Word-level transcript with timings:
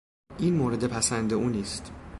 این 0.37 0.53
مورد 0.55 0.85
پسند 0.85 1.33
او 1.33 1.49
نیست. 1.49 1.91